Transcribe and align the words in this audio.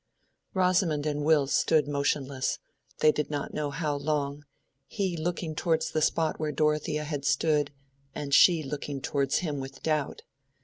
Rosamond 0.55 1.05
and 1.05 1.23
Will 1.23 1.45
stood 1.45 1.87
motionless—they 1.87 3.11
did 3.11 3.29
not 3.29 3.53
know 3.53 3.69
how 3.69 3.95
long—he 3.95 5.15
looking 5.15 5.53
towards 5.53 5.91
the 5.91 6.01
spot 6.01 6.39
where 6.39 6.51
Dorothea 6.51 7.03
had 7.03 7.23
stood, 7.23 7.69
and 8.15 8.33
she 8.33 8.63
looking 8.63 8.99
towards 8.99 9.37
him 9.45 9.59
with 9.59 9.83
doubt. 9.83 10.23